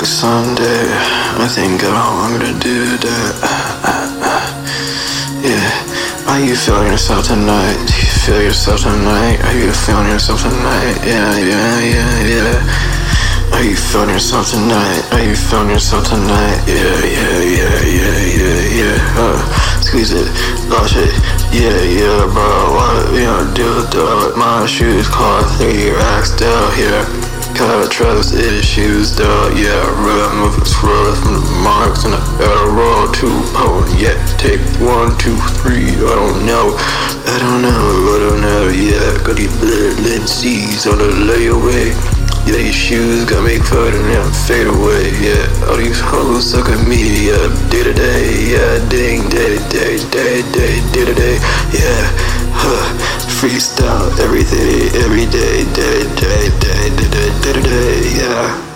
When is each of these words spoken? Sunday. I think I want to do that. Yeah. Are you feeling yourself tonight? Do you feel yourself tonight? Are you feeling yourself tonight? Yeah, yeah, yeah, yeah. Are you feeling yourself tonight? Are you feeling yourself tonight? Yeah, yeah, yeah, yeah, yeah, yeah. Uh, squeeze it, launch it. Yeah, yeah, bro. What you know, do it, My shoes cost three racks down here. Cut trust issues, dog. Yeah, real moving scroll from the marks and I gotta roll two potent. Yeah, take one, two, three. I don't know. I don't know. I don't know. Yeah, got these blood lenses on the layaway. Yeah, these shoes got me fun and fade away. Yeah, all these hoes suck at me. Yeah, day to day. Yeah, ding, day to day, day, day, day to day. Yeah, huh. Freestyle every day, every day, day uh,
Sunday. 0.00 0.88
I 1.36 1.46
think 1.48 1.84
I 1.84 1.92
want 1.92 2.40
to 2.40 2.52
do 2.58 2.96
that. 2.96 3.34
Yeah. 5.44 6.30
Are 6.32 6.40
you 6.40 6.56
feeling 6.56 6.90
yourself 6.90 7.26
tonight? 7.26 7.76
Do 7.84 7.92
you 7.92 8.12
feel 8.24 8.42
yourself 8.42 8.80
tonight? 8.82 9.36
Are 9.44 9.52
you 9.52 9.70
feeling 9.72 10.08
yourself 10.08 10.40
tonight? 10.42 10.96
Yeah, 11.04 11.36
yeah, 11.36 11.80
yeah, 11.82 12.14
yeah. 12.24 13.52
Are 13.52 13.62
you 13.62 13.76
feeling 13.76 14.10
yourself 14.10 14.50
tonight? 14.50 15.02
Are 15.12 15.22
you 15.22 15.36
feeling 15.36 15.70
yourself 15.70 16.08
tonight? 16.08 16.62
Yeah, 16.66 17.04
yeah, 17.04 17.38
yeah, 17.42 17.76
yeah, 17.84 18.18
yeah, 18.38 18.60
yeah. 18.80 19.20
Uh, 19.20 19.36
squeeze 19.82 20.12
it, 20.12 20.26
launch 20.72 20.96
it. 20.96 21.12
Yeah, 21.52 21.76
yeah, 21.84 22.24
bro. 22.32 22.48
What 22.72 23.12
you 23.12 23.28
know, 23.28 23.52
do 23.54 23.68
it, 23.82 24.36
My 24.36 24.64
shoes 24.66 25.06
cost 25.08 25.60
three 25.60 25.90
racks 25.90 26.34
down 26.34 26.72
here. 26.74 27.31
Cut 27.54 27.92
trust 27.92 28.34
issues, 28.34 29.14
dog. 29.14 29.52
Yeah, 29.56 29.84
real 30.00 30.32
moving 30.40 30.64
scroll 30.64 31.14
from 31.14 31.34
the 31.34 31.60
marks 31.62 32.04
and 32.04 32.14
I 32.14 32.20
gotta 32.38 32.70
roll 32.72 33.12
two 33.12 33.28
potent. 33.52 34.00
Yeah, 34.00 34.16
take 34.36 34.60
one, 34.80 35.16
two, 35.18 35.36
three. 35.60 35.92
I 35.92 36.14
don't 36.16 36.46
know. 36.46 36.74
I 37.28 37.36
don't 37.38 37.60
know. 37.60 37.68
I 37.68 38.18
don't 38.24 38.40
know. 38.40 38.68
Yeah, 38.72 39.22
got 39.22 39.36
these 39.36 39.52
blood 39.60 40.00
lenses 40.00 40.86
on 40.86 40.98
the 40.98 41.12
layaway. 41.28 41.92
Yeah, 42.48 42.56
these 42.56 42.74
shoes 42.74 43.24
got 43.28 43.44
me 43.44 43.58
fun 43.58 43.94
and 43.94 44.36
fade 44.48 44.66
away. 44.66 45.12
Yeah, 45.20 45.68
all 45.68 45.76
these 45.76 46.00
hoes 46.00 46.50
suck 46.50 46.68
at 46.68 46.88
me. 46.88 47.28
Yeah, 47.28 47.46
day 47.70 47.84
to 47.84 47.92
day. 47.92 48.56
Yeah, 48.56 48.88
ding, 48.88 49.28
day 49.28 49.58
to 49.58 49.62
day, 49.68 49.98
day, 50.10 50.42
day, 50.50 50.80
day 50.90 51.04
to 51.04 51.14
day. 51.14 51.36
Yeah, 51.70 52.02
huh. 52.56 53.20
Freestyle 53.42 54.06
every 54.20 54.44
day, 54.44 54.86
every 55.02 55.26
day, 55.26 55.66
day 55.74 56.01
uh, 58.34 58.71